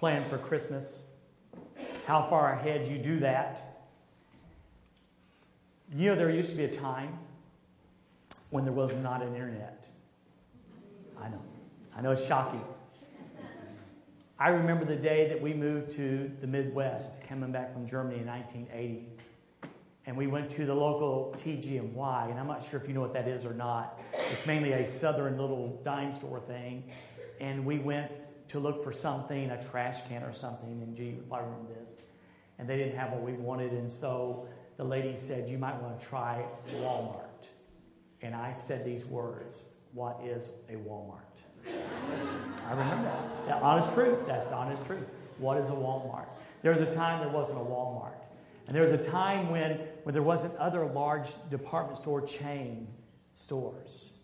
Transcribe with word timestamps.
plan 0.00 0.26
for 0.30 0.38
Christmas, 0.38 1.08
how 2.06 2.22
far 2.22 2.54
ahead 2.54 2.88
you 2.88 2.96
do 2.96 3.18
that. 3.18 3.84
You 5.94 6.06
know, 6.06 6.16
there 6.16 6.30
used 6.30 6.52
to 6.52 6.56
be 6.56 6.64
a 6.64 6.74
time 6.74 7.18
when 8.48 8.64
there 8.64 8.72
was 8.72 8.94
not 8.94 9.20
an 9.20 9.34
internet. 9.34 9.86
I 11.20 11.28
know. 11.28 11.42
I 11.94 12.00
know 12.00 12.12
it's 12.12 12.24
shocking. 12.24 12.64
I 14.38 14.48
remember 14.48 14.86
the 14.86 14.96
day 14.96 15.28
that 15.28 15.42
we 15.42 15.52
moved 15.52 15.90
to 15.92 16.30
the 16.40 16.46
Midwest, 16.46 17.28
coming 17.28 17.52
back 17.52 17.74
from 17.74 17.86
Germany 17.86 18.20
in 18.20 18.26
1980. 18.26 19.06
And 20.06 20.16
we 20.16 20.28
went 20.28 20.48
to 20.52 20.64
the 20.64 20.74
local 20.74 21.34
TG&Y, 21.36 22.26
and 22.30 22.40
I'm 22.40 22.46
not 22.46 22.64
sure 22.64 22.80
if 22.80 22.88
you 22.88 22.94
know 22.94 23.02
what 23.02 23.12
that 23.12 23.28
is 23.28 23.44
or 23.44 23.52
not. 23.52 24.00
It's 24.32 24.46
mainly 24.46 24.72
a 24.72 24.88
southern 24.88 25.36
little 25.36 25.78
dime 25.84 26.14
store 26.14 26.40
thing. 26.40 26.84
And 27.38 27.66
we 27.66 27.78
went 27.78 28.10
to 28.50 28.58
look 28.58 28.82
for 28.82 28.92
something, 28.92 29.50
a 29.50 29.62
trash 29.62 30.04
can 30.08 30.24
or 30.24 30.32
something, 30.32 30.82
and 30.82 30.96
gee, 30.96 31.04
you 31.04 31.24
probably 31.28 31.46
remember 31.50 31.72
this. 31.74 32.06
And 32.58 32.68
they 32.68 32.76
didn't 32.76 32.96
have 32.96 33.12
what 33.12 33.22
we 33.22 33.32
wanted, 33.34 33.72
and 33.72 33.90
so 33.90 34.46
the 34.76 34.82
lady 34.84 35.16
said, 35.16 35.48
You 35.48 35.56
might 35.56 35.80
want 35.80 36.00
to 36.00 36.04
try 36.04 36.44
Walmart. 36.74 37.48
And 38.22 38.34
I 38.34 38.52
said 38.52 38.84
these 38.84 39.06
words 39.06 39.74
What 39.92 40.20
is 40.24 40.48
a 40.68 40.74
Walmart? 40.74 41.20
I 42.66 42.70
remember 42.70 43.04
that. 43.04 43.46
That 43.46 43.62
honest 43.62 43.94
truth. 43.94 44.26
That's 44.26 44.48
the 44.48 44.56
honest 44.56 44.84
truth. 44.84 45.06
What 45.38 45.56
is 45.58 45.68
a 45.68 45.72
Walmart? 45.72 46.26
There 46.62 46.72
was 46.72 46.80
a 46.80 46.92
time 46.92 47.20
there 47.20 47.28
wasn't 47.28 47.58
a 47.58 47.64
Walmart. 47.64 48.14
And 48.66 48.74
there 48.74 48.82
was 48.82 48.90
a 48.92 49.10
time 49.10 49.50
when, 49.50 49.80
when 50.02 50.12
there 50.12 50.22
wasn't 50.22 50.56
other 50.56 50.86
large 50.86 51.28
department 51.50 51.98
store 51.98 52.20
chain 52.20 52.88
stores. 53.34 54.18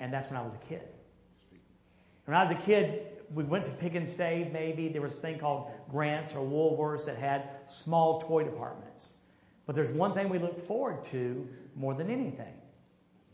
And 0.00 0.12
that's 0.12 0.28
when 0.30 0.38
I 0.38 0.42
was 0.42 0.54
a 0.54 0.68
kid. 0.68 0.82
When 2.24 2.36
I 2.36 2.42
was 2.42 2.52
a 2.52 2.56
kid, 2.56 3.06
we 3.34 3.44
went 3.44 3.64
to 3.64 3.70
Pick 3.72 3.94
and 3.94 4.08
Save 4.08 4.52
maybe. 4.52 4.88
There 4.88 5.02
was 5.02 5.14
a 5.14 5.18
thing 5.18 5.38
called 5.38 5.70
Grants 5.90 6.34
or 6.34 6.46
Woolworths 6.46 7.06
that 7.06 7.16
had 7.16 7.48
small 7.66 8.20
toy 8.20 8.44
departments. 8.44 9.18
But 9.66 9.74
there's 9.74 9.90
one 9.90 10.12
thing 10.14 10.28
we 10.28 10.38
looked 10.38 10.60
forward 10.60 11.02
to 11.04 11.48
more 11.74 11.94
than 11.94 12.10
anything. 12.10 12.54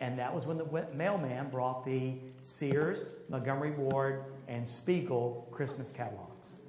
And 0.00 0.18
that 0.18 0.34
was 0.34 0.46
when 0.46 0.56
the 0.56 0.86
mailman 0.94 1.50
brought 1.50 1.84
the 1.84 2.14
Sears, 2.42 3.16
Montgomery 3.28 3.72
Ward, 3.72 4.24
and 4.48 4.66
Spiegel 4.66 5.46
Christmas 5.50 5.92
catalogs. 5.92 6.60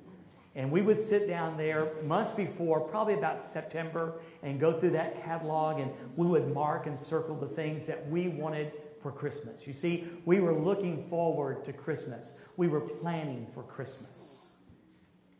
And 0.53 0.69
we 0.69 0.81
would 0.81 0.99
sit 0.99 1.29
down 1.29 1.55
there 1.55 1.93
months 2.03 2.33
before, 2.33 2.81
probably 2.81 3.13
about 3.13 3.41
September, 3.41 4.19
and 4.43 4.59
go 4.59 4.77
through 4.77 4.89
that 4.91 5.23
catalog, 5.23 5.79
and 5.79 5.89
we 6.17 6.27
would 6.27 6.53
mark 6.53 6.87
and 6.87 6.99
circle 6.99 7.35
the 7.35 7.47
things 7.47 7.85
that 7.87 8.05
we 8.09 8.27
wanted 8.27 8.73
for 9.01 9.11
Christmas. 9.11 9.65
You 9.67 9.73
see, 9.73 10.07
we 10.25 10.39
were 10.39 10.53
looking 10.53 11.07
forward 11.07 11.65
to 11.65 11.73
Christmas. 11.73 12.39
We 12.57 12.67
were 12.67 12.81
planning 12.81 13.47
for 13.53 13.63
Christmas. 13.63 14.51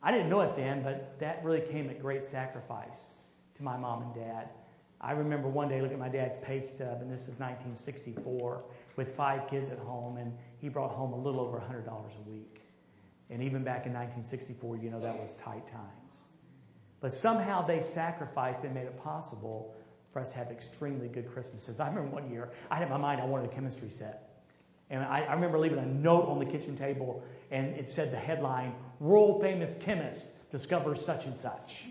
I 0.04 0.12
didn't 0.12 0.30
know 0.30 0.42
it 0.42 0.56
then, 0.56 0.82
but 0.82 1.20
that 1.20 1.44
really 1.44 1.62
came 1.62 1.90
at 1.90 2.02
great 2.02 2.24
sacrifice 2.24 3.16
to 3.56 3.64
my 3.64 3.78
mom 3.78 4.02
and 4.02 4.16
dad. 4.16 4.50
I 5.00 5.14
remember 5.14 5.48
one 5.48 5.70
day 5.70 5.82
looking 5.82 5.94
at 5.96 6.00
my 6.00 6.10
dad's 6.10 6.38
pay 6.38 6.62
stub, 6.62 7.02
and 7.02 7.12
this 7.12 7.22
is 7.22 7.40
1964, 7.40 8.64
with 8.96 9.16
five 9.16 9.48
kids 9.48 9.70
at 9.70 9.80
home, 9.80 10.18
and 10.18 10.38
he 10.60 10.70
brought 10.70 10.92
home 10.92 11.14
a 11.14 11.18
little 11.18 11.40
over 11.40 11.58
$100 11.58 11.88
a 11.88 12.30
week. 12.30 12.62
And 13.30 13.42
even 13.42 13.64
back 13.64 13.86
in 13.86 13.94
1964, 13.94 14.78
you 14.78 14.92
know, 14.92 15.00
that 15.00 15.18
was 15.20 15.36
tight 15.36 15.66
times. 15.68 16.26
But 17.00 17.14
somehow 17.14 17.66
they 17.66 17.82
sacrificed 17.82 18.64
and 18.64 18.76
made 18.76 18.86
it 18.86 19.02
possible 19.02 19.74
for 20.12 20.22
us 20.22 20.32
to 20.32 20.38
have 20.38 20.52
extremely 20.52 21.08
good 21.08 21.32
Christmases. 21.32 21.80
I 21.80 21.88
remember 21.88 22.10
one 22.10 22.30
year, 22.30 22.50
I 22.70 22.76
had 22.76 22.84
in 22.84 22.90
my 22.90 22.98
mind 22.98 23.22
I 23.22 23.26
wanted 23.26 23.50
a 23.50 23.54
chemistry 23.54 23.90
set. 23.90 24.28
And 24.90 25.04
I, 25.04 25.22
I 25.22 25.34
remember 25.34 25.58
leaving 25.58 25.80
a 25.80 25.86
note 25.86 26.28
on 26.28 26.40
the 26.40 26.46
kitchen 26.46 26.78
table, 26.78 27.24
and 27.50 27.78
it 27.78 27.88
said 27.88 28.12
the 28.12 28.18
headline 28.18 28.76
World 29.00 29.42
famous 29.42 29.76
chemist 29.82 30.28
discovers 30.52 31.04
such 31.04 31.26
and 31.26 31.36
such. 31.38 31.86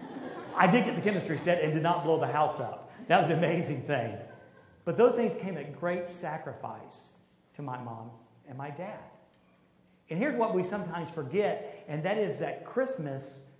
I 0.56 0.70
did 0.70 0.84
get 0.84 0.94
the 0.94 1.02
chemistry 1.02 1.38
set 1.38 1.62
and 1.62 1.74
did 1.74 1.82
not 1.82 2.04
blow 2.04 2.20
the 2.20 2.28
house 2.28 2.60
up. 2.60 2.92
That 3.08 3.20
was 3.20 3.30
an 3.30 3.38
amazing 3.38 3.82
thing. 3.82 4.16
But 4.84 4.96
those 4.96 5.14
things 5.14 5.34
came 5.42 5.58
at 5.58 5.78
great 5.78 6.08
sacrifice 6.08 7.14
to 7.54 7.62
my 7.62 7.76
mom 7.82 8.10
and 8.48 8.56
my 8.56 8.70
dad. 8.70 9.00
And 10.08 10.18
here's 10.18 10.36
what 10.36 10.54
we 10.54 10.62
sometimes 10.62 11.10
forget, 11.10 11.84
and 11.88 12.04
that 12.04 12.18
is 12.18 12.38
that 12.38 12.64
Christmas 12.64 13.50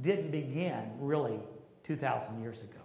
didn't 0.00 0.30
begin 0.30 0.92
really 0.98 1.38
2,000 1.82 2.40
years 2.40 2.62
ago. 2.62 2.79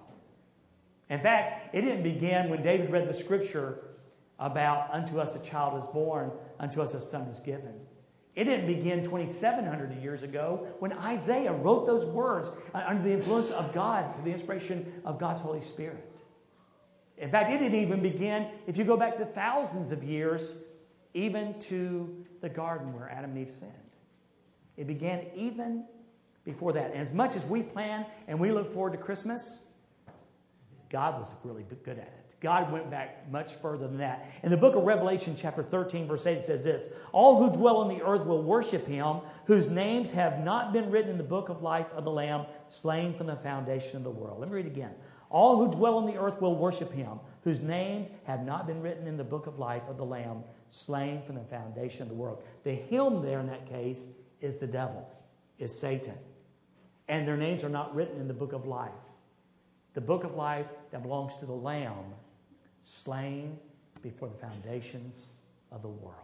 In 1.10 1.20
fact, 1.20 1.76
it 1.76 1.82
didn't 1.82 2.04
begin 2.04 2.50
when 2.50 2.62
David 2.62 2.92
read 2.92 3.08
the 3.08 3.14
scripture 3.14 3.80
about, 4.40 4.90
Unto 4.92 5.20
us 5.20 5.36
a 5.36 5.40
child 5.40 5.82
is 5.82 5.88
born, 5.88 6.32
unto 6.60 6.82
us 6.82 6.94
a 6.94 7.02
son 7.02 7.28
is 7.28 7.40
given. 7.40 7.74
It 8.36 8.46
didn't 8.46 8.68
begin 8.68 9.04
2,700 9.04 10.02
years 10.02 10.22
ago 10.22 10.68
when 10.80 10.92
Isaiah 10.94 11.54
wrote 11.54 11.86
those 11.86 12.06
words 12.06 12.50
under 12.74 13.02
the 13.02 13.14
influence 13.14 13.50
of 13.50 13.74
God, 13.74 14.14
through 14.14 14.26
the 14.26 14.34
inspiration 14.34 15.02
of 15.06 15.20
God's 15.20 15.40
Holy 15.40 15.62
Spirit. 15.62 16.12
In 17.18 17.32
fact, 17.32 17.50
it 17.50 17.60
didn't 17.60 17.80
even 17.80 18.02
begin, 18.02 18.50
if 18.68 18.78
you 18.78 18.84
go 18.84 18.98
back 18.98 19.18
to 19.20 19.26
thousands 19.26 19.94
of 19.94 20.04
years, 20.04 20.66
even 21.14 21.58
to 21.62 22.26
the 22.42 22.50
garden 22.50 22.94
where 22.94 23.10
Adam 23.10 23.32
and 23.32 23.48
Eve 23.48 23.54
sinned. 23.54 23.72
It 24.76 24.86
began 24.86 25.28
even 25.34 25.86
before 26.44 26.74
that. 26.74 26.92
And 26.92 27.00
as 27.00 27.14
much 27.14 27.38
as 27.38 27.46
we 27.46 27.64
plan 27.64 28.06
and 28.28 28.38
we 28.38 28.52
look 28.52 28.70
forward 28.74 28.92
to 28.92 28.98
Christmas, 28.98 29.68
God 30.90 31.20
was 31.20 31.34
really 31.44 31.64
good 31.64 31.98
at 31.98 32.08
it. 32.08 32.26
God 32.42 32.72
went 32.72 32.92
back 32.92 33.32
much 33.32 33.54
further 33.54 33.88
than 33.88 33.98
that. 33.98 34.30
In 34.44 34.52
the 34.52 34.58
book 34.58 34.76
of 34.76 34.84
Revelation, 34.84 35.36
chapter 35.36 35.64
13, 35.64 36.06
verse 36.06 36.28
8, 36.28 36.38
it 36.38 36.46
says 36.46 36.64
this 36.64 36.90
All 37.12 37.42
who 37.42 37.58
dwell 37.58 37.78
on 37.78 37.88
the 37.88 38.04
earth 38.04 38.26
will 38.26 38.44
worship 38.44 38.86
him, 38.86 39.18
whose 39.46 39.70
names 39.70 40.12
have 40.12 40.44
not 40.44 40.72
been 40.72 40.92
written 40.92 41.10
in 41.10 41.18
the 41.18 41.24
book 41.24 41.50
of 41.50 41.64
life 41.64 41.92
of 41.94 42.04
the 42.04 42.12
Lamb, 42.12 42.46
slain 42.68 43.14
from 43.14 43.28
the 43.28 43.36
foundation 43.36 43.98
of 43.98 44.04
the 44.04 44.12
world. 44.12 44.40
Let 44.40 44.50
me 44.50 44.56
read 44.56 44.68
again. 44.68 44.92
All 45.30 45.58
who 45.58 45.72
dwell 45.72 45.98
on 45.98 46.06
the 46.06 46.18
earth 46.20 46.40
will 46.40 46.56
worship 46.56 46.94
him, 46.94 47.20
whose 47.44 47.62
names 47.62 48.10
have 48.26 48.46
not 48.46 48.68
been 48.68 48.82
written 48.82 49.08
in 49.08 49.18
the 49.18 49.24
book 49.24 49.48
of 49.48 49.58
life 49.58 49.88
of 49.88 49.98
the 49.98 50.06
Lamb, 50.06 50.44
slain 50.70 51.22
from 51.24 51.36
the 51.36 51.44
foundation 51.46 52.04
of 52.04 52.10
the 52.10 52.16
world. 52.16 52.44
The 52.64 52.74
him 52.74 53.24
there 53.24 53.40
in 53.40 53.48
that 53.48 53.68
case 53.68 54.08
is 54.40 54.58
the 54.58 54.68
devil, 54.68 55.10
is 55.58 55.78
Satan. 55.78 56.16
And 57.08 57.28
their 57.28 57.38
names 57.38 57.64
are 57.64 57.70
not 57.70 57.96
written 57.96 58.20
in 58.20 58.28
the 58.28 58.34
book 58.34 58.54
of 58.54 58.66
life. 58.66 58.92
The 59.96 60.02
book 60.02 60.24
of 60.24 60.36
life 60.36 60.68
that 60.92 61.02
belongs 61.02 61.38
to 61.38 61.46
the 61.46 61.54
Lamb 61.54 62.14
slain 62.84 63.58
before 64.04 64.30
the 64.30 64.36
foundations 64.36 65.32
of 65.72 65.82
the 65.82 65.90
world. 65.90 66.16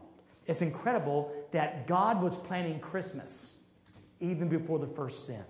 It's 0.45 0.61
incredible 0.61 1.31
that 1.51 1.87
God 1.87 2.21
was 2.21 2.37
planning 2.37 2.79
Christmas 2.79 3.63
even 4.19 4.49
before 4.49 4.77
the 4.77 4.87
first 4.87 5.25
sin. 5.25 5.43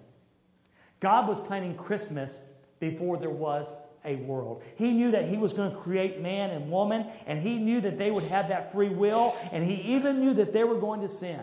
God 0.99 1.27
was 1.27 1.39
planning 1.39 1.75
Christmas 1.75 2.45
before 2.79 3.17
there 3.17 3.29
was 3.29 3.67
a 4.05 4.15
world. 4.17 4.63
He 4.75 4.91
knew 4.91 5.11
that 5.11 5.27
He 5.27 5.37
was 5.37 5.53
going 5.53 5.71
to 5.71 5.77
create 5.77 6.21
man 6.21 6.51
and 6.51 6.71
woman, 6.71 7.07
and 7.25 7.39
He 7.39 7.57
knew 7.57 7.81
that 7.81 7.97
they 7.97 8.11
would 8.11 8.23
have 8.23 8.49
that 8.49 8.71
free 8.71 8.89
will, 8.89 9.35
and 9.51 9.63
He 9.63 9.95
even 9.95 10.19
knew 10.19 10.33
that 10.35 10.53
they 10.53 10.63
were 10.63 10.79
going 10.79 11.01
to 11.01 11.09
sin. 11.09 11.41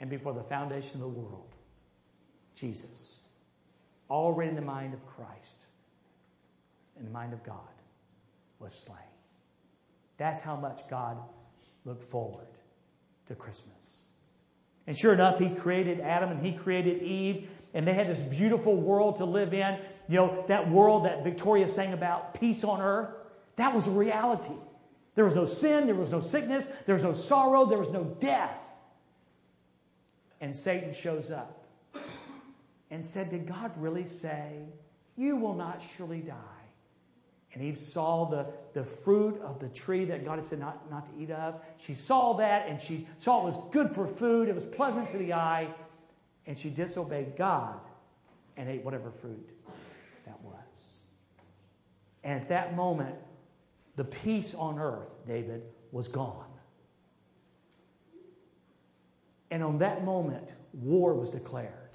And 0.00 0.08
before 0.08 0.32
the 0.32 0.44
foundation 0.44 1.02
of 1.02 1.14
the 1.14 1.20
world, 1.20 1.54
Jesus, 2.54 3.17
already 4.10 4.50
in 4.50 4.56
the 4.56 4.62
mind 4.62 4.94
of 4.94 5.06
Christ, 5.06 5.66
in 6.98 7.04
the 7.04 7.10
mind 7.10 7.32
of 7.32 7.42
God, 7.44 7.56
was 8.58 8.72
slain. 8.72 8.98
That's 10.16 10.40
how 10.40 10.56
much 10.56 10.88
God 10.88 11.18
looked 11.84 12.02
forward 12.02 12.46
to 13.28 13.34
Christmas. 13.34 14.06
And 14.86 14.96
sure 14.98 15.12
enough, 15.12 15.38
He 15.38 15.50
created 15.50 16.00
Adam 16.00 16.30
and 16.30 16.44
He 16.44 16.52
created 16.52 17.02
Eve, 17.02 17.48
and 17.74 17.86
they 17.86 17.94
had 17.94 18.08
this 18.08 18.20
beautiful 18.20 18.74
world 18.76 19.18
to 19.18 19.24
live 19.24 19.52
in. 19.52 19.78
You 20.08 20.16
know, 20.16 20.44
that 20.48 20.70
world 20.70 21.04
that 21.04 21.22
Victoria 21.22 21.68
sang 21.68 21.92
about, 21.92 22.40
peace 22.40 22.64
on 22.64 22.80
earth, 22.80 23.10
that 23.56 23.74
was 23.74 23.86
a 23.86 23.90
reality. 23.90 24.54
There 25.14 25.24
was 25.24 25.34
no 25.34 25.46
sin, 25.46 25.86
there 25.86 25.94
was 25.94 26.10
no 26.10 26.20
sickness, 26.20 26.68
there 26.86 26.94
was 26.94 27.04
no 27.04 27.12
sorrow, 27.12 27.66
there 27.66 27.78
was 27.78 27.90
no 27.90 28.04
death. 28.04 28.58
And 30.40 30.54
Satan 30.54 30.92
shows 30.94 31.30
up 31.30 31.57
and 32.90 33.04
said, 33.04 33.30
Did 33.30 33.46
God 33.46 33.72
really 33.76 34.06
say, 34.06 34.66
You 35.16 35.36
will 35.36 35.54
not 35.54 35.82
surely 35.96 36.20
die? 36.20 36.34
And 37.54 37.62
Eve 37.62 37.78
saw 37.78 38.26
the, 38.26 38.46
the 38.74 38.84
fruit 38.84 39.40
of 39.40 39.58
the 39.58 39.68
tree 39.68 40.04
that 40.06 40.24
God 40.24 40.36
had 40.36 40.44
said 40.44 40.58
not, 40.58 40.90
not 40.90 41.06
to 41.06 41.22
eat 41.22 41.30
of. 41.30 41.60
She 41.78 41.94
saw 41.94 42.34
that 42.34 42.68
and 42.68 42.80
she 42.80 43.06
saw 43.16 43.42
it 43.42 43.44
was 43.46 43.58
good 43.72 43.90
for 43.90 44.06
food, 44.06 44.48
it 44.48 44.54
was 44.54 44.64
pleasant 44.64 45.10
to 45.10 45.18
the 45.18 45.32
eye, 45.32 45.68
and 46.46 46.56
she 46.56 46.70
disobeyed 46.70 47.36
God 47.36 47.80
and 48.56 48.68
ate 48.68 48.84
whatever 48.84 49.10
fruit 49.10 49.48
that 50.26 50.40
was. 50.42 51.00
And 52.22 52.40
at 52.40 52.48
that 52.50 52.76
moment, 52.76 53.14
the 53.96 54.04
peace 54.04 54.54
on 54.54 54.78
earth, 54.78 55.08
David, 55.26 55.62
was 55.90 56.08
gone. 56.08 56.44
And 59.50 59.62
on 59.62 59.78
that 59.78 60.04
moment, 60.04 60.52
war 60.74 61.14
was 61.14 61.30
declared 61.30 61.87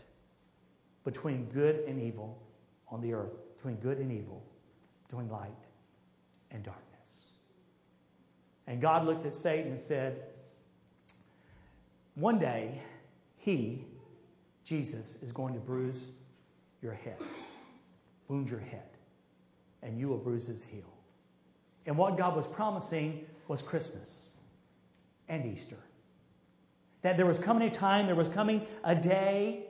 between 1.04 1.46
good 1.46 1.84
and 1.88 2.02
evil 2.02 2.42
on 2.90 3.02
the 3.02 3.14
earth, 3.14 3.34
between 3.58 3.76
good 3.76 3.98
and 3.98 4.12
evil 4.12 4.44
between 5.14 5.30
light 5.30 5.52
and 6.50 6.64
darkness. 6.64 7.28
And 8.66 8.82
God 8.82 9.06
looked 9.06 9.26
at 9.26 9.36
Satan 9.36 9.70
and 9.70 9.80
said, 9.80 10.24
One 12.16 12.40
day, 12.40 12.82
he, 13.38 13.86
Jesus 14.64 15.18
is 15.22 15.32
going 15.32 15.54
to 15.54 15.60
bruise 15.60 16.10
your 16.82 16.94
head, 16.94 17.18
wound 18.28 18.50
your 18.50 18.60
head, 18.60 18.90
and 19.84 20.00
you 20.00 20.08
will 20.08 20.18
bruise 20.18 20.48
his 20.48 20.64
heel. 20.64 20.92
And 21.86 21.96
what 21.96 22.18
God 22.18 22.36
was 22.36 22.48
promising 22.48 23.26
was 23.48 23.62
Christmas 23.62 24.38
and 25.30 25.46
Easter. 25.46 25.78
That 27.04 27.18
there 27.18 27.28
was 27.28 27.38
coming 27.38 27.68
a 27.68 27.72
time, 27.72 28.08
there 28.08 28.16
was 28.16 28.30
coming 28.30 28.66
a 28.84 28.96
day 28.96 29.68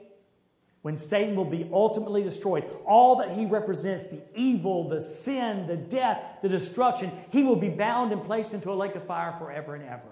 when 0.84 0.98
Satan 0.98 1.34
will 1.34 1.46
be 1.46 1.66
ultimately 1.72 2.22
destroyed. 2.22 2.62
All 2.84 3.16
that 3.16 3.30
he 3.30 3.46
represents 3.46 4.04
the 4.08 4.20
evil, 4.34 4.86
the 4.86 5.00
sin, 5.00 5.66
the 5.66 5.78
death, 5.78 6.22
the 6.42 6.48
destruction 6.50 7.10
he 7.30 7.42
will 7.42 7.56
be 7.56 7.70
bound 7.70 8.12
and 8.12 8.22
placed 8.22 8.52
into 8.52 8.70
a 8.70 8.74
lake 8.74 8.94
of 8.94 9.06
fire 9.06 9.34
forever 9.38 9.74
and 9.74 9.88
ever. 9.88 10.02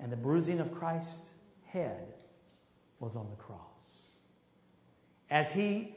And 0.00 0.10
the 0.10 0.16
bruising 0.16 0.58
of 0.58 0.74
Christ's 0.74 1.30
head 1.66 2.14
was 2.98 3.14
on 3.14 3.30
the 3.30 3.36
cross. 3.36 4.16
As 5.30 5.52
he 5.52 5.94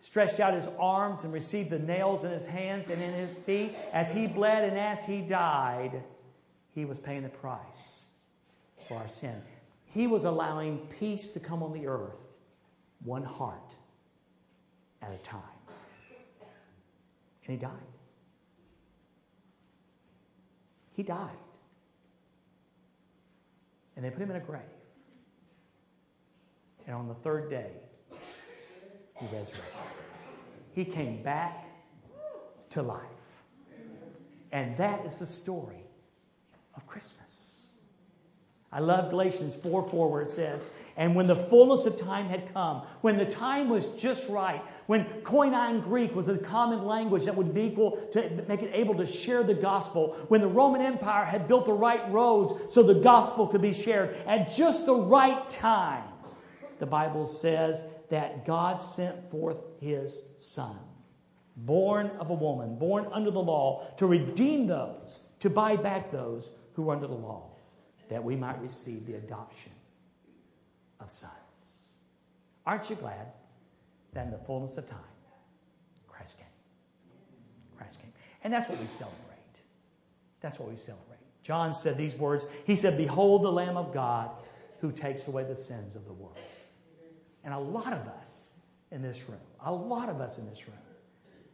stretched 0.00 0.38
out 0.38 0.54
his 0.54 0.68
arms 0.78 1.24
and 1.24 1.32
received 1.32 1.70
the 1.70 1.80
nails 1.80 2.22
in 2.22 2.30
his 2.30 2.46
hands 2.46 2.90
and 2.90 3.02
in 3.02 3.12
his 3.12 3.34
feet, 3.34 3.74
as 3.92 4.12
he 4.12 4.28
bled 4.28 4.62
and 4.62 4.78
as 4.78 5.04
he 5.04 5.20
died, 5.20 6.04
he 6.76 6.84
was 6.84 7.00
paying 7.00 7.24
the 7.24 7.28
price 7.28 8.04
for 8.86 8.98
our 8.98 9.08
sin. 9.08 9.42
He 9.86 10.06
was 10.06 10.22
allowing 10.22 10.86
peace 11.00 11.26
to 11.32 11.40
come 11.40 11.64
on 11.64 11.72
the 11.72 11.88
earth, 11.88 12.29
one 13.04 13.24
heart 13.24 13.74
at 15.02 15.12
a 15.12 15.18
time. 15.18 15.40
And 17.44 17.52
he 17.52 17.56
died. 17.56 17.72
He 20.94 21.02
died. 21.02 21.36
And 23.96 24.04
they 24.04 24.10
put 24.10 24.22
him 24.22 24.30
in 24.30 24.36
a 24.36 24.40
grave. 24.40 24.62
And 26.86 26.94
on 26.94 27.08
the 27.08 27.14
third 27.14 27.50
day, 27.50 27.70
he 29.18 29.26
resurrected. 29.26 29.64
He 30.72 30.84
came 30.84 31.22
back 31.22 31.64
to 32.70 32.82
life. 32.82 33.04
And 34.52 34.76
that 34.76 35.04
is 35.04 35.18
the 35.18 35.26
story 35.26 35.84
of 36.74 36.86
Christmas. 36.86 37.29
I 38.72 38.78
love 38.78 39.10
Galatians 39.10 39.56
4 39.56 39.90
4, 39.90 40.10
where 40.10 40.22
it 40.22 40.30
says, 40.30 40.68
And 40.96 41.16
when 41.16 41.26
the 41.26 41.34
fullness 41.34 41.86
of 41.86 41.98
time 41.98 42.28
had 42.28 42.52
come, 42.54 42.82
when 43.00 43.16
the 43.16 43.26
time 43.26 43.68
was 43.68 43.88
just 43.94 44.28
right, 44.28 44.62
when 44.86 45.04
Koine 45.22 45.82
Greek 45.82 46.14
was 46.14 46.28
a 46.28 46.38
common 46.38 46.84
language 46.84 47.24
that 47.24 47.34
would 47.34 47.52
be 47.52 47.62
equal 47.62 47.96
to 48.12 48.44
make 48.46 48.62
it 48.62 48.70
able 48.72 48.94
to 48.94 49.06
share 49.06 49.42
the 49.42 49.54
gospel, 49.54 50.14
when 50.28 50.40
the 50.40 50.46
Roman 50.46 50.82
Empire 50.82 51.24
had 51.24 51.48
built 51.48 51.66
the 51.66 51.72
right 51.72 52.08
roads 52.12 52.72
so 52.72 52.84
the 52.84 52.94
gospel 52.94 53.48
could 53.48 53.62
be 53.62 53.72
shared, 53.72 54.16
at 54.24 54.54
just 54.54 54.86
the 54.86 54.94
right 54.94 55.48
time, 55.48 56.04
the 56.78 56.86
Bible 56.86 57.26
says 57.26 57.84
that 58.08 58.46
God 58.46 58.80
sent 58.80 59.32
forth 59.32 59.58
his 59.80 60.22
son, 60.38 60.76
born 61.56 62.06
of 62.20 62.30
a 62.30 62.34
woman, 62.34 62.76
born 62.76 63.08
under 63.10 63.32
the 63.32 63.42
law, 63.42 63.88
to 63.96 64.06
redeem 64.06 64.68
those, 64.68 65.24
to 65.40 65.50
buy 65.50 65.74
back 65.74 66.12
those 66.12 66.52
who 66.74 66.82
were 66.82 66.94
under 66.94 67.08
the 67.08 67.14
law 67.14 67.50
that 68.10 68.22
we 68.22 68.36
might 68.36 68.60
receive 68.60 69.06
the 69.06 69.14
adoption 69.14 69.72
of 70.98 71.10
sons. 71.10 71.32
Aren't 72.66 72.90
you 72.90 72.96
glad 72.96 73.28
that 74.12 74.26
in 74.26 74.32
the 74.32 74.38
fullness 74.38 74.76
of 74.76 74.88
time, 74.88 74.98
Christ 76.08 76.36
came? 76.36 76.46
Christ 77.78 78.00
came. 78.00 78.12
And 78.44 78.52
that's 78.52 78.68
what 78.68 78.78
we 78.78 78.86
celebrate. 78.86 79.16
That's 80.40 80.58
what 80.58 80.68
we 80.68 80.76
celebrate. 80.76 81.06
John 81.42 81.74
said 81.74 81.96
these 81.96 82.16
words 82.16 82.44
He 82.66 82.74
said, 82.74 82.98
Behold 82.98 83.44
the 83.44 83.52
Lamb 83.52 83.76
of 83.76 83.94
God 83.94 84.30
who 84.80 84.92
takes 84.92 85.26
away 85.28 85.44
the 85.44 85.56
sins 85.56 85.94
of 85.94 86.04
the 86.04 86.12
world. 86.12 86.36
And 87.44 87.54
a 87.54 87.58
lot 87.58 87.92
of 87.92 88.06
us 88.08 88.52
in 88.90 89.02
this 89.02 89.28
room, 89.28 89.40
a 89.64 89.72
lot 89.72 90.08
of 90.08 90.20
us 90.20 90.38
in 90.38 90.46
this 90.46 90.66
room, 90.68 90.76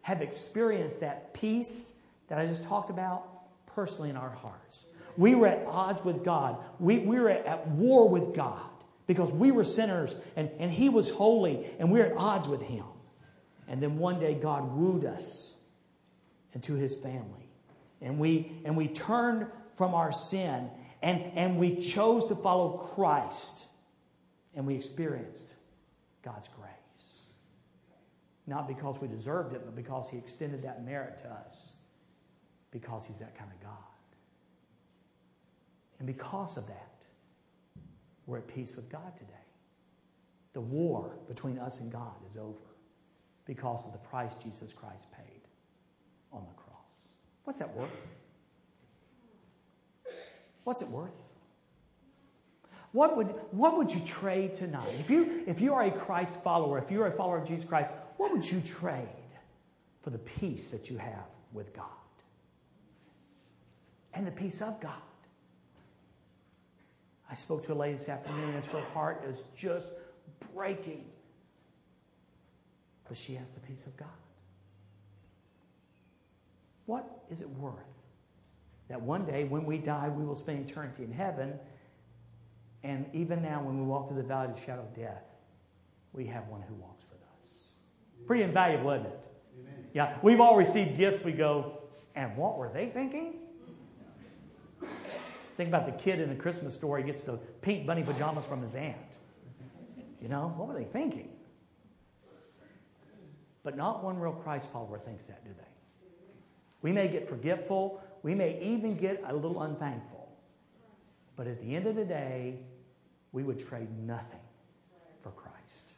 have 0.00 0.22
experienced 0.22 1.00
that 1.00 1.34
peace 1.34 2.06
that 2.28 2.38
I 2.38 2.46
just 2.46 2.64
talked 2.64 2.90
about 2.90 3.26
personally 3.66 4.10
in 4.10 4.16
our 4.16 4.30
hearts. 4.30 4.86
We 5.16 5.34
were 5.34 5.46
at 5.46 5.66
odds 5.66 6.04
with 6.04 6.24
God. 6.24 6.58
We, 6.78 6.98
we 6.98 7.18
were 7.18 7.30
at 7.30 7.68
war 7.68 8.08
with 8.08 8.34
God 8.34 8.60
because 9.06 9.32
we 9.32 9.50
were 9.50 9.64
sinners 9.64 10.14
and, 10.36 10.50
and 10.58 10.70
He 10.70 10.88
was 10.88 11.10
holy 11.10 11.66
and 11.78 11.90
we 11.90 12.00
were 12.00 12.06
at 12.06 12.16
odds 12.16 12.48
with 12.48 12.62
Him. 12.62 12.84
And 13.68 13.82
then 13.82 13.98
one 13.98 14.20
day 14.20 14.34
God 14.34 14.76
wooed 14.76 15.04
us 15.04 15.58
into 16.52 16.74
His 16.74 16.94
family. 16.94 17.50
And 18.00 18.18
we, 18.18 18.52
and 18.64 18.76
we 18.76 18.88
turned 18.88 19.46
from 19.74 19.94
our 19.94 20.12
sin 20.12 20.70
and, 21.02 21.22
and 21.34 21.58
we 21.58 21.76
chose 21.76 22.26
to 22.26 22.34
follow 22.34 22.78
Christ. 22.78 23.68
And 24.54 24.66
we 24.66 24.74
experienced 24.74 25.52
God's 26.22 26.48
grace. 26.48 27.26
Not 28.46 28.68
because 28.68 29.00
we 29.00 29.08
deserved 29.08 29.54
it, 29.54 29.62
but 29.64 29.76
because 29.76 30.08
He 30.08 30.18
extended 30.18 30.62
that 30.62 30.84
merit 30.84 31.18
to 31.22 31.28
us. 31.30 31.72
Because 32.70 33.04
He's 33.04 33.18
that 33.18 33.36
kind 33.36 33.50
of 33.50 33.60
God. 33.62 33.95
And 35.98 36.06
because 36.06 36.56
of 36.56 36.66
that, 36.66 36.92
we're 38.26 38.38
at 38.38 38.48
peace 38.48 38.76
with 38.76 38.88
God 38.90 39.16
today. 39.16 39.32
The 40.52 40.60
war 40.60 41.16
between 41.28 41.58
us 41.58 41.80
and 41.80 41.92
God 41.92 42.14
is 42.28 42.36
over 42.36 42.58
because 43.46 43.86
of 43.86 43.92
the 43.92 43.98
price 43.98 44.34
Jesus 44.34 44.72
Christ 44.72 45.10
paid 45.12 45.42
on 46.32 46.44
the 46.46 46.54
cross. 46.54 47.08
What's 47.44 47.58
that 47.60 47.74
worth? 47.74 47.90
What's 50.64 50.82
it 50.82 50.88
worth? 50.88 51.12
What 52.92 53.16
would, 53.16 53.26
what 53.50 53.76
would 53.76 53.92
you 53.92 54.00
trade 54.04 54.54
tonight? 54.54 54.94
If 54.98 55.10
you, 55.10 55.44
if 55.46 55.60
you 55.60 55.74
are 55.74 55.84
a 55.84 55.90
Christ 55.90 56.42
follower, 56.42 56.78
if 56.78 56.90
you're 56.90 57.06
a 57.06 57.12
follower 57.12 57.38
of 57.38 57.46
Jesus 57.46 57.64
Christ, 57.64 57.92
what 58.16 58.32
would 58.32 58.50
you 58.50 58.60
trade 58.62 59.06
for 60.02 60.10
the 60.10 60.18
peace 60.18 60.70
that 60.70 60.90
you 60.90 60.96
have 60.96 61.26
with 61.52 61.74
God? 61.74 61.84
And 64.14 64.26
the 64.26 64.32
peace 64.32 64.62
of 64.62 64.80
God. 64.80 64.94
I 67.30 67.34
spoke 67.34 67.64
to 67.64 67.72
a 67.72 67.74
lady 67.74 67.96
this 67.96 68.08
afternoon 68.08 68.54
as 68.54 68.66
her 68.66 68.82
heart 68.94 69.24
is 69.28 69.42
just 69.56 69.92
breaking. 70.54 71.04
But 73.08 73.16
she 73.16 73.34
has 73.34 73.50
the 73.50 73.60
peace 73.60 73.86
of 73.86 73.96
God. 73.96 74.08
What 76.86 77.24
is 77.30 77.40
it 77.40 77.50
worth? 77.50 77.74
That 78.88 79.00
one 79.00 79.24
day 79.26 79.44
when 79.44 79.64
we 79.64 79.78
die, 79.78 80.08
we 80.08 80.24
will 80.24 80.36
spend 80.36 80.68
eternity 80.68 81.02
in 81.02 81.12
heaven. 81.12 81.54
And 82.84 83.06
even 83.12 83.42
now, 83.42 83.62
when 83.62 83.78
we 83.78 83.84
walk 83.84 84.08
through 84.08 84.18
the 84.18 84.22
valley 84.22 84.50
of 84.50 84.54
the 84.54 84.60
shadow 84.60 84.82
of 84.82 84.94
death, 84.94 85.24
we 86.12 86.26
have 86.26 86.46
one 86.46 86.62
who 86.62 86.74
walks 86.74 87.04
with 87.10 87.20
us. 87.34 87.72
Pretty 88.26 88.44
invaluable, 88.44 88.92
isn't 88.92 89.06
it? 89.06 89.20
Amen. 89.60 89.86
Yeah, 89.92 90.16
we've 90.22 90.40
all 90.40 90.56
received 90.56 90.96
gifts. 90.96 91.24
We 91.24 91.32
go, 91.32 91.80
and 92.14 92.36
what 92.36 92.56
were 92.56 92.68
they 92.68 92.88
thinking? 92.88 93.34
Think 95.56 95.68
about 95.68 95.86
the 95.86 95.92
kid 95.92 96.20
in 96.20 96.28
the 96.28 96.34
Christmas 96.34 96.74
story 96.74 97.02
gets 97.02 97.22
the 97.22 97.38
pink 97.62 97.86
bunny 97.86 98.02
pajamas 98.02 98.44
from 98.44 98.60
his 98.60 98.74
aunt. 98.74 98.96
You 100.20 100.28
know, 100.28 100.52
what 100.56 100.68
were 100.68 100.74
they 100.74 100.84
thinking? 100.84 101.30
But 103.62 103.76
not 103.76 104.04
one 104.04 104.18
real 104.18 104.32
Christ 104.32 104.70
follower 104.70 104.98
thinks 104.98 105.26
that, 105.26 105.44
do 105.44 105.50
they? 105.56 106.08
We 106.82 106.92
may 106.92 107.08
get 107.08 107.26
forgetful. 107.26 108.02
We 108.22 108.34
may 108.34 108.60
even 108.62 108.96
get 108.96 109.22
a 109.26 109.34
little 109.34 109.62
unthankful. 109.62 110.28
But 111.36 111.46
at 111.46 111.60
the 111.60 111.74
end 111.74 111.86
of 111.86 111.96
the 111.96 112.04
day, 112.04 112.60
we 113.32 113.42
would 113.42 113.58
trade 113.58 113.88
nothing 114.06 114.40
for 115.20 115.30
Christ, 115.30 115.90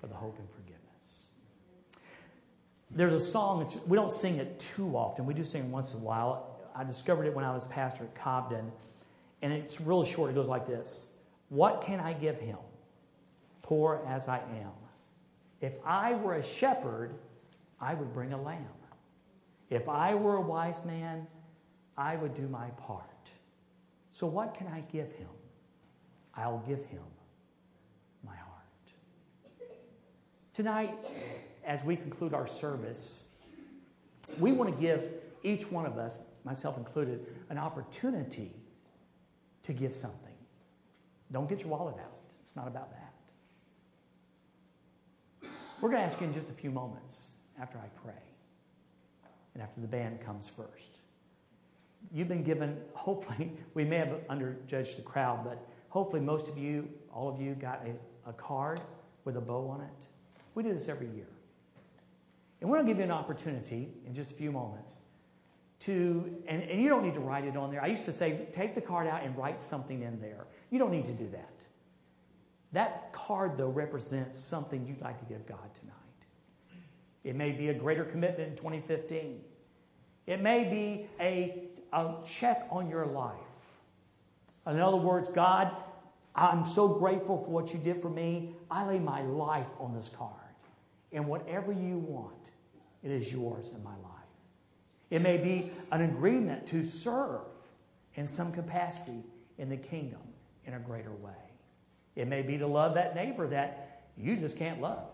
for 0.00 0.06
the 0.06 0.14
hope 0.14 0.38
and 0.38 0.48
forgiveness. 0.50 1.26
There's 2.90 3.12
a 3.12 3.20
song, 3.20 3.68
we 3.88 3.96
don't 3.96 4.10
sing 4.10 4.36
it 4.36 4.58
too 4.58 4.96
often. 4.96 5.26
We 5.26 5.34
do 5.34 5.44
sing 5.44 5.64
it 5.64 5.68
once 5.68 5.94
in 5.94 6.00
a 6.00 6.04
while. 6.04 6.55
I 6.76 6.84
discovered 6.84 7.24
it 7.24 7.34
when 7.34 7.44
I 7.44 7.54
was 7.54 7.66
pastor 7.68 8.04
at 8.04 8.14
Cobden, 8.14 8.70
and 9.40 9.52
it's 9.52 9.80
really 9.80 10.06
short. 10.06 10.30
It 10.30 10.34
goes 10.34 10.48
like 10.48 10.66
this 10.66 11.18
What 11.48 11.82
can 11.82 11.98
I 12.00 12.12
give 12.12 12.38
him, 12.38 12.58
poor 13.62 14.04
as 14.06 14.28
I 14.28 14.38
am? 14.38 14.72
If 15.60 15.72
I 15.84 16.14
were 16.14 16.34
a 16.34 16.44
shepherd, 16.44 17.14
I 17.80 17.94
would 17.94 18.12
bring 18.12 18.32
a 18.32 18.40
lamb. 18.40 18.66
If 19.70 19.88
I 19.88 20.14
were 20.14 20.36
a 20.36 20.40
wise 20.40 20.84
man, 20.84 21.26
I 21.96 22.16
would 22.16 22.34
do 22.34 22.46
my 22.46 22.68
part. 22.70 23.30
So, 24.12 24.26
what 24.26 24.54
can 24.54 24.66
I 24.68 24.80
give 24.92 25.10
him? 25.12 25.28
I'll 26.34 26.62
give 26.68 26.84
him 26.86 27.02
my 28.24 28.36
heart. 28.36 28.92
Tonight, 30.52 30.94
as 31.64 31.82
we 31.84 31.96
conclude 31.96 32.34
our 32.34 32.46
service, 32.46 33.24
we 34.38 34.52
want 34.52 34.74
to 34.74 34.80
give 34.80 35.04
each 35.42 35.70
one 35.70 35.86
of 35.86 35.96
us 35.96 36.18
myself 36.46 36.78
included, 36.78 37.26
an 37.50 37.58
opportunity 37.58 38.52
to 39.64 39.72
give 39.72 39.94
something. 39.94 40.32
Don't 41.32 41.48
get 41.48 41.60
your 41.60 41.70
wallet 41.70 41.96
out. 41.98 42.12
It's 42.40 42.54
not 42.54 42.68
about 42.68 42.90
that. 42.92 43.12
We're 45.80 45.90
going 45.90 46.00
to 46.00 46.06
ask 46.06 46.20
you 46.20 46.28
in 46.28 46.32
just 46.32 46.48
a 46.48 46.52
few 46.52 46.70
moments 46.70 47.32
after 47.60 47.78
I 47.78 47.88
pray 48.02 48.22
and 49.54 49.62
after 49.62 49.80
the 49.80 49.88
band 49.88 50.20
comes 50.24 50.48
first. 50.48 50.98
You've 52.12 52.28
been 52.28 52.44
given, 52.44 52.78
hopefully, 52.94 53.52
we 53.74 53.84
may 53.84 53.96
have 53.96 54.20
underjudged 54.30 54.96
the 54.96 55.02
crowd, 55.02 55.44
but 55.44 55.66
hopefully, 55.88 56.22
most 56.22 56.48
of 56.48 56.56
you, 56.56 56.88
all 57.12 57.28
of 57.28 57.40
you, 57.40 57.54
got 57.54 57.82
a, 57.84 58.30
a 58.30 58.32
card 58.32 58.80
with 59.24 59.36
a 59.36 59.40
bow 59.40 59.68
on 59.68 59.80
it. 59.80 60.06
We 60.54 60.62
do 60.62 60.72
this 60.72 60.88
every 60.88 61.08
year. 61.08 61.26
And 62.60 62.70
we're 62.70 62.76
going 62.76 62.86
to 62.86 62.92
give 62.92 62.98
you 62.98 63.04
an 63.04 63.10
opportunity 63.10 63.88
in 64.06 64.14
just 64.14 64.30
a 64.30 64.34
few 64.34 64.52
moments 64.52 65.00
to, 65.80 66.36
and, 66.46 66.62
and 66.62 66.80
you 66.80 66.88
don't 66.88 67.04
need 67.04 67.14
to 67.14 67.20
write 67.20 67.44
it 67.44 67.56
on 67.56 67.70
there. 67.70 67.82
I 67.82 67.86
used 67.86 68.04
to 68.06 68.12
say, 68.12 68.46
take 68.52 68.74
the 68.74 68.80
card 68.80 69.06
out 69.06 69.22
and 69.22 69.36
write 69.36 69.60
something 69.60 70.02
in 70.02 70.20
there. 70.20 70.46
You 70.70 70.78
don't 70.78 70.90
need 70.90 71.06
to 71.06 71.12
do 71.12 71.28
that. 71.30 71.50
That 72.72 73.12
card, 73.12 73.56
though, 73.56 73.68
represents 73.68 74.38
something 74.38 74.86
you'd 74.86 75.00
like 75.00 75.18
to 75.18 75.24
give 75.26 75.46
God 75.46 75.74
tonight. 75.74 75.94
It 77.24 77.36
may 77.36 77.52
be 77.52 77.68
a 77.68 77.74
greater 77.74 78.04
commitment 78.04 78.50
in 78.50 78.56
2015. 78.56 79.40
It 80.26 80.40
may 80.40 80.64
be 80.64 81.08
a, 81.20 81.64
a 81.92 82.14
check 82.24 82.66
on 82.70 82.88
your 82.88 83.06
life. 83.06 83.34
In 84.66 84.80
other 84.80 84.96
words, 84.96 85.28
God, 85.28 85.74
I'm 86.34 86.66
so 86.66 86.88
grateful 86.88 87.42
for 87.42 87.50
what 87.50 87.72
you 87.72 87.78
did 87.78 88.02
for 88.02 88.10
me. 88.10 88.54
I 88.70 88.86
lay 88.86 88.98
my 88.98 89.22
life 89.22 89.66
on 89.78 89.94
this 89.94 90.08
card. 90.08 90.32
And 91.12 91.26
whatever 91.26 91.72
you 91.72 91.98
want, 91.98 92.50
it 93.02 93.10
is 93.10 93.32
yours 93.32 93.72
in 93.74 93.82
my 93.82 93.90
life. 93.90 94.15
It 95.10 95.22
may 95.22 95.36
be 95.36 95.70
an 95.92 96.02
agreement 96.02 96.66
to 96.68 96.84
serve 96.84 97.42
in 98.14 98.26
some 98.26 98.52
capacity 98.52 99.22
in 99.58 99.68
the 99.68 99.76
kingdom 99.76 100.20
in 100.64 100.74
a 100.74 100.78
greater 100.78 101.12
way. 101.12 101.32
It 102.16 102.28
may 102.28 102.42
be 102.42 102.58
to 102.58 102.66
love 102.66 102.94
that 102.94 103.14
neighbor 103.14 103.46
that 103.48 104.08
you 104.16 104.36
just 104.36 104.58
can't 104.58 104.80
love. 104.80 105.04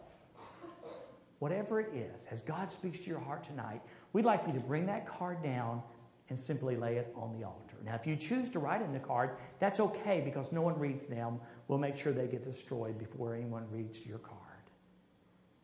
Whatever 1.41 1.81
it 1.81 1.93
is, 1.93 2.27
as 2.31 2.43
God 2.43 2.71
speaks 2.71 3.01
to 3.01 3.11
your 3.11 3.19
heart 3.19 3.43
tonight, 3.43 3.83
we'd 4.13 4.25
like 4.25 4.45
for 4.45 4.51
you 4.51 4.55
to 4.55 4.65
bring 4.65 4.87
that 4.87 5.07
card 5.07 5.43
down 5.43 5.83
and 6.29 6.39
simply 6.39 6.77
lay 6.77 6.97
it 6.97 7.13
on 7.17 7.37
the 7.39 7.45
altar. 7.45 7.77
Now, 7.85 7.97
if 7.97 8.07
you 8.07 8.15
choose 8.15 8.49
to 8.51 8.61
write 8.61 8.81
in 8.81 8.93
the 8.93 9.01
card, 9.01 9.37
that's 9.59 9.81
okay 9.81 10.23
because 10.25 10.53
no 10.53 10.63
one 10.63 10.79
reads 10.79 11.03
them. 11.03 11.41
We'll 11.67 11.81
make 11.81 11.99
sure 11.99 12.13
they 12.13 12.29
get 12.29 12.45
destroyed 12.45 12.97
before 12.97 13.35
anyone 13.35 13.67
reads 13.71 14.07
your 14.07 14.19
card. 14.19 14.39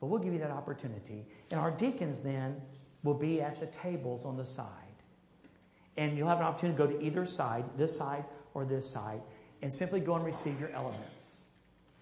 But 0.00 0.08
we'll 0.08 0.18
give 0.18 0.32
you 0.32 0.40
that 0.40 0.50
opportunity. 0.50 1.26
And 1.50 1.60
our 1.60 1.70
deacons 1.70 2.20
then 2.20 2.60
will 3.08 3.14
be 3.14 3.40
at 3.40 3.58
the 3.58 3.66
tables 3.66 4.26
on 4.26 4.36
the 4.36 4.44
side. 4.44 4.66
And 5.96 6.16
you'll 6.16 6.28
have 6.28 6.38
an 6.38 6.44
opportunity 6.44 6.76
to 6.76 6.86
go 6.86 6.92
to 6.92 7.02
either 7.02 7.24
side, 7.24 7.64
this 7.76 7.96
side 7.96 8.24
or 8.52 8.66
this 8.66 8.88
side, 8.88 9.22
and 9.62 9.72
simply 9.72 9.98
go 9.98 10.14
and 10.14 10.24
receive 10.24 10.60
your 10.60 10.70
elements 10.72 11.46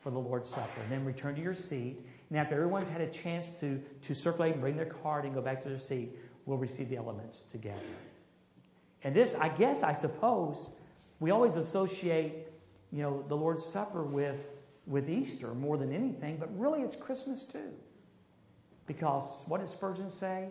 for 0.01 0.11
the 0.11 0.19
Lord's 0.19 0.49
Supper. 0.49 0.81
And 0.83 0.91
then 0.91 1.05
return 1.05 1.37
to 1.37 1.41
your 1.41 1.55
seat. 1.55 2.05
And 2.29 2.39
after 2.39 2.57
everyone's 2.57 2.89
had 2.89 3.01
a 3.01 3.09
chance 3.09 3.51
to, 3.61 3.81
to 4.03 4.15
circulate 4.15 4.55
and 4.55 4.61
bring 4.61 4.77
their 4.77 4.87
card 4.87 5.25
and 5.25 5.33
go 5.33 5.41
back 5.41 5.63
to 5.63 5.69
their 5.69 5.79
seat, 5.79 6.11
we'll 6.45 6.59
receive 6.59 6.89
the 6.89 6.97
elements 6.97 7.43
together. 7.43 7.79
And 9.05 9.15
this, 9.15 9.37
I 9.37 9.49
guess, 9.49 9.85
I 9.85 9.93
suppose, 9.93 10.73
we 11.21 11.31
always 11.31 11.55
associate, 11.55 12.49
you 12.91 13.03
know, 13.03 13.25
the 13.29 13.37
Lord's 13.37 13.65
Supper 13.65 14.03
with, 14.03 14.41
with 14.87 15.09
Easter 15.09 15.55
more 15.55 15.77
than 15.77 15.93
anything, 15.93 16.37
but 16.39 16.49
really 16.59 16.83
it's 16.83 16.97
Christmas 16.97 17.45
too. 17.45 17.73
Because 18.89 19.45
what 19.47 19.61
did 19.61 19.71
Spurgeon 19.71 20.11
say? 20.11 20.49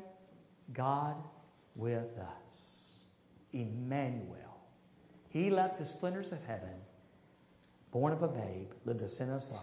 God 0.74 1.16
with 1.76 2.18
us. 2.42 3.04
Emmanuel. 3.54 4.36
He 5.30 5.50
left 5.50 5.80
the 5.80 5.86
splendors 5.86 6.32
of 6.32 6.44
heaven, 6.46 6.76
born 7.92 8.14
of 8.14 8.24
a 8.24 8.28
babe, 8.28 8.72
lived 8.86 9.02
a 9.02 9.08
sinless 9.08 9.52
life, 9.52 9.62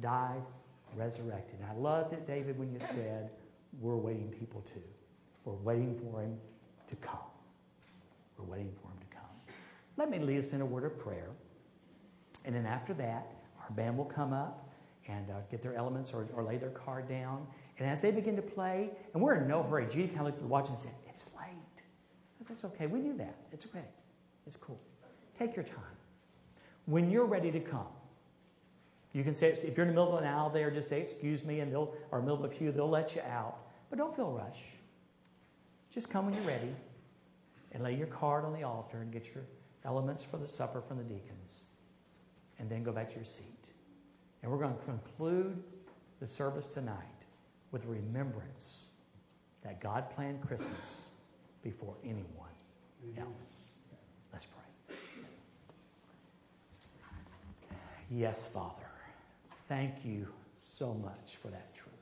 died, 0.00 0.42
resurrected. 0.96 1.60
And 1.60 1.70
I 1.70 1.74
loved 1.74 2.12
it, 2.12 2.26
David, 2.26 2.58
when 2.58 2.72
you 2.72 2.78
said, 2.90 3.30
We're 3.80 3.96
waiting 3.96 4.28
people 4.28 4.62
too. 4.62 4.82
We're 5.44 5.54
waiting 5.54 5.98
for 5.98 6.22
him 6.22 6.36
to 6.88 6.96
come. 6.96 7.18
We're 8.38 8.44
waiting 8.44 8.72
for 8.80 8.88
him 8.88 8.98
to 9.00 9.16
come. 9.16 9.54
Let 9.96 10.10
me 10.10 10.18
lead 10.18 10.38
us 10.38 10.52
in 10.52 10.60
a 10.60 10.66
word 10.66 10.84
of 10.84 10.98
prayer. 10.98 11.30
And 12.44 12.54
then 12.54 12.66
after 12.66 12.94
that, 12.94 13.26
our 13.60 13.70
band 13.70 13.96
will 13.96 14.04
come 14.04 14.32
up 14.32 14.68
and 15.08 15.30
uh, 15.30 15.34
get 15.50 15.62
their 15.62 15.74
elements 15.74 16.12
or, 16.12 16.28
or 16.34 16.42
lay 16.42 16.56
their 16.56 16.70
card 16.70 17.08
down. 17.08 17.46
And 17.78 17.88
as 17.88 18.00
they 18.02 18.10
begin 18.10 18.36
to 18.36 18.42
play, 18.42 18.90
and 19.12 19.22
we're 19.22 19.34
in 19.34 19.48
no 19.48 19.62
hurry, 19.62 19.86
Judy 19.86 20.08
kind 20.08 20.20
of 20.20 20.26
looked 20.26 20.38
at 20.38 20.42
the 20.42 20.48
watch 20.48 20.68
and 20.68 20.78
said, 20.78 20.92
It's 21.08 21.30
late. 21.36 21.46
I 21.46 22.38
said, 22.38 22.46
That's 22.48 22.64
okay. 22.64 22.86
We 22.86 23.00
knew 23.00 23.16
that. 23.18 23.36
It's 23.52 23.66
okay. 23.66 23.84
It's 24.46 24.56
cool. 24.56 24.80
Take 25.38 25.54
your 25.54 25.64
time. 25.64 25.76
When 26.86 27.10
you're 27.10 27.26
ready 27.26 27.50
to 27.50 27.60
come, 27.60 27.88
you 29.12 29.24
can 29.24 29.34
say, 29.34 29.48
if 29.48 29.76
you're 29.76 29.86
in 29.86 29.94
the 29.94 30.00
middle 30.00 30.16
of 30.16 30.22
an 30.22 30.28
aisle 30.28 30.50
there, 30.50 30.70
just 30.70 30.88
say, 30.88 31.00
Excuse 31.00 31.44
me, 31.44 31.60
and 31.60 31.70
they'll, 31.70 31.94
or 32.10 32.20
middle 32.20 32.36
of 32.36 32.44
a 32.44 32.48
pew, 32.48 32.72
they'll 32.72 32.88
let 32.88 33.14
you 33.14 33.22
out. 33.22 33.58
But 33.90 33.98
don't 33.98 34.14
feel 34.14 34.32
rush. 34.32 34.62
Just 35.90 36.10
come 36.10 36.26
when 36.26 36.34
you're 36.34 36.44
ready 36.44 36.74
and 37.72 37.82
lay 37.82 37.94
your 37.94 38.06
card 38.06 38.44
on 38.44 38.52
the 38.52 38.62
altar 38.62 38.98
and 38.98 39.12
get 39.12 39.34
your 39.34 39.44
elements 39.84 40.24
for 40.24 40.38
the 40.38 40.46
supper 40.46 40.80
from 40.80 40.98
the 40.98 41.04
deacons. 41.04 41.64
And 42.58 42.70
then 42.70 42.82
go 42.82 42.92
back 42.92 43.10
to 43.10 43.16
your 43.16 43.24
seat. 43.24 43.70
And 44.42 44.50
we're 44.50 44.58
going 44.58 44.76
to 44.76 44.84
conclude 44.84 45.62
the 46.20 46.26
service 46.26 46.66
tonight 46.68 47.15
with 47.72 47.84
remembrance 47.86 48.90
that 49.62 49.80
God 49.80 50.10
planned 50.10 50.40
Christmas 50.46 51.10
before 51.62 51.94
anyone 52.04 52.24
mm-hmm. 53.04 53.22
else. 53.22 53.78
Let's 54.32 54.46
pray. 54.46 54.62
Yes, 58.10 58.48
Father, 58.52 58.90
thank 59.68 60.04
you 60.04 60.28
so 60.56 60.94
much 60.94 61.36
for 61.36 61.48
that 61.48 61.74
truth. 61.74 61.92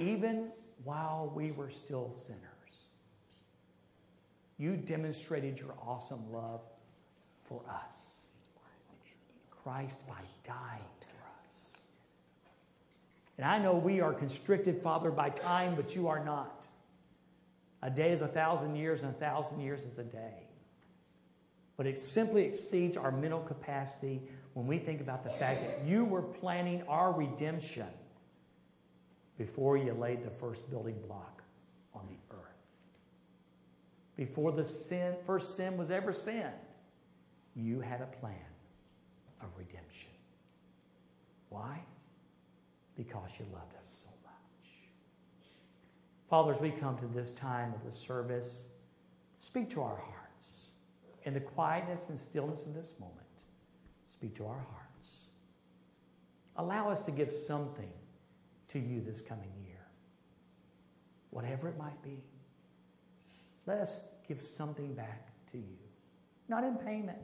Even 0.00 0.50
while 0.82 1.30
we 1.34 1.52
were 1.52 1.70
still 1.70 2.10
sinners, 2.12 2.40
you 4.58 4.76
demonstrated 4.76 5.60
your 5.60 5.74
awesome 5.86 6.32
love 6.32 6.62
for 7.44 7.62
us. 7.68 8.16
Christ 9.62 10.06
by 10.08 10.20
dying 10.44 10.82
and 13.36 13.46
I 13.46 13.58
know 13.58 13.74
we 13.74 14.00
are 14.00 14.12
constricted, 14.12 14.78
Father, 14.78 15.10
by 15.10 15.30
time, 15.30 15.74
but 15.74 15.94
you 15.94 16.08
are 16.08 16.24
not. 16.24 16.66
A 17.82 17.90
day 17.90 18.12
is 18.12 18.22
a 18.22 18.28
thousand 18.28 18.76
years, 18.76 19.02
and 19.02 19.10
a 19.10 19.18
thousand 19.18 19.60
years 19.60 19.82
is 19.82 19.98
a 19.98 20.04
day. 20.04 20.44
But 21.76 21.86
it 21.86 21.98
simply 21.98 22.44
exceeds 22.44 22.96
our 22.96 23.10
mental 23.10 23.40
capacity 23.40 24.22
when 24.54 24.66
we 24.66 24.78
think 24.78 25.00
about 25.00 25.24
the 25.24 25.30
fact 25.30 25.62
that 25.62 25.86
you 25.86 26.04
were 26.04 26.22
planning 26.22 26.84
our 26.88 27.12
redemption 27.12 27.88
before 29.36 29.76
you 29.76 29.92
laid 29.92 30.24
the 30.24 30.30
first 30.30 30.70
building 30.70 30.96
block 31.06 31.42
on 31.92 32.06
the 32.06 32.36
earth. 32.36 32.40
Before 34.16 34.52
the 34.52 34.64
sin, 34.64 35.16
first 35.26 35.56
sin 35.56 35.76
was 35.76 35.90
ever 35.90 36.12
sinned, 36.12 36.52
you 37.56 37.80
had 37.80 38.00
a 38.00 38.06
plan 38.06 38.34
of 39.42 39.48
redemption. 39.58 40.10
Why? 41.48 41.80
Because 42.96 43.30
you 43.38 43.46
loved 43.52 43.74
us 43.80 44.04
so 44.04 44.10
much. 44.22 44.72
Father, 46.28 46.52
as 46.52 46.60
we 46.60 46.70
come 46.70 46.96
to 46.98 47.06
this 47.06 47.32
time 47.32 47.72
of 47.74 47.84
the 47.84 47.92
service, 47.92 48.66
speak 49.40 49.70
to 49.70 49.82
our 49.82 49.96
hearts. 49.96 50.70
In 51.24 51.34
the 51.34 51.40
quietness 51.40 52.10
and 52.10 52.18
stillness 52.18 52.66
of 52.66 52.74
this 52.74 52.96
moment, 53.00 53.18
speak 54.10 54.34
to 54.36 54.46
our 54.46 54.64
hearts. 54.70 55.30
Allow 56.56 56.90
us 56.90 57.02
to 57.04 57.10
give 57.10 57.32
something 57.32 57.90
to 58.68 58.78
you 58.78 59.00
this 59.00 59.20
coming 59.20 59.50
year, 59.64 59.86
whatever 61.30 61.68
it 61.68 61.78
might 61.78 62.00
be. 62.02 62.22
Let 63.66 63.78
us 63.78 64.00
give 64.28 64.42
something 64.42 64.94
back 64.94 65.28
to 65.52 65.58
you, 65.58 65.78
not 66.48 66.62
in 66.62 66.76
payment, 66.76 67.18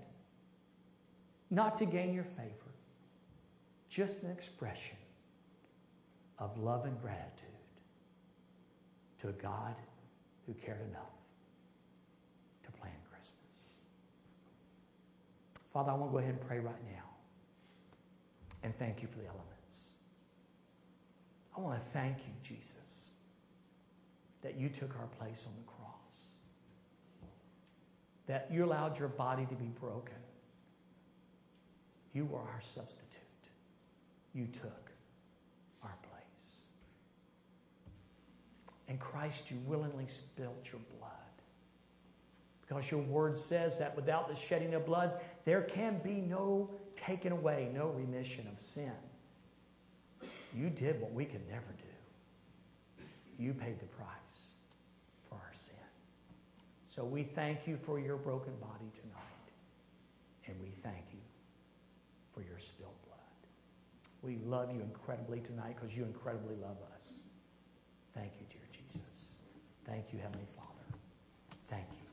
not 1.50 1.77
to 1.79 1.85
gain 1.85 2.15
your 2.15 2.25
favor, 2.25 2.73
just 3.89 4.23
an 4.23 4.31
expression 4.31 4.97
of 6.40 6.59
love 6.59 6.87
and 6.87 7.00
gratitude 7.00 7.49
to 9.20 9.28
a 9.28 9.32
God 9.32 9.75
who 10.47 10.54
cared 10.54 10.80
enough 10.88 11.12
to 12.64 12.73
plan 12.73 12.92
Christmas. 13.11 13.68
Father, 15.73 15.92
I 15.92 15.94
want 15.94 16.11
to 16.11 16.12
go 16.12 16.18
ahead 16.18 16.30
and 16.30 16.49
pray 16.49 16.59
right 16.59 16.82
now 16.90 17.04
and 18.62 18.76
thank 18.78 19.02
you 19.02 19.09
for 19.09 19.18
the 19.18 19.26
elements. 19.26 19.90
I 21.56 21.61
want 21.61 21.78
to 21.78 21.87
thank 21.90 22.16
you, 22.18 22.32
Jesus, 22.42 23.11
that 24.42 24.56
you 24.56 24.68
took 24.68 24.97
our 24.99 25.06
place 25.18 25.47
on 25.47 25.52
the 25.56 25.66
cross, 25.70 26.28
that 28.26 28.49
you 28.50 28.64
allowed 28.64 28.99
your 28.99 29.09
body 29.09 29.47
to 29.47 29.54
be 29.54 29.70
broken. 29.80 30.14
You 32.14 32.25
were 32.25 32.38
our 32.38 32.61
substitute. 32.62 33.20
You 34.35 34.47
took 34.47 34.89
And 38.90 38.99
Christ, 38.99 39.52
you 39.52 39.56
willingly 39.66 40.09
spilt 40.09 40.68
your 40.73 40.80
blood. 40.99 41.11
Because 42.61 42.90
your 42.90 43.00
word 43.02 43.38
says 43.38 43.78
that 43.78 43.94
without 43.94 44.28
the 44.28 44.35
shedding 44.35 44.75
of 44.75 44.85
blood, 44.85 45.12
there 45.44 45.62
can 45.62 46.00
be 46.02 46.14
no 46.14 46.68
taking 46.97 47.30
away, 47.30 47.70
no 47.73 47.90
remission 47.90 48.49
of 48.52 48.61
sin. 48.61 48.92
You 50.52 50.70
did 50.70 51.00
what 51.00 51.12
we 51.12 51.25
could 51.25 51.49
never 51.49 51.73
do. 51.78 53.04
You 53.38 53.54
paid 53.54 53.78
the 53.78 53.87
price 53.87 54.50
for 55.28 55.37
our 55.37 55.54
sin. 55.54 55.76
So 56.88 57.04
we 57.04 57.23
thank 57.23 57.68
you 57.68 57.78
for 57.80 58.00
your 58.00 58.16
broken 58.16 58.54
body 58.61 58.90
tonight. 58.92 59.16
And 60.47 60.61
we 60.61 60.70
thank 60.82 61.04
you 61.12 61.20
for 62.35 62.42
your 62.42 62.59
spilled 62.59 63.00
blood. 63.06 63.18
We 64.23 64.38
love 64.44 64.75
you 64.75 64.80
incredibly 64.80 65.38
tonight 65.38 65.76
because 65.80 65.97
you 65.97 66.02
incredibly 66.02 66.56
love 66.56 66.76
us. 66.92 67.23
Thank 68.14 68.32
you, 68.40 68.47
Jesus. 68.49 68.60
Thank 69.90 70.12
you, 70.12 70.20
Heavenly 70.20 70.47
Father. 70.56 70.87
Thank 71.68 71.87
you, 71.99 72.06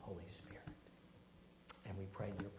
Holy 0.00 0.28
Spirit. 0.28 0.68
And 1.88 1.96
we 1.96 2.04
pray 2.12 2.28
your 2.38 2.50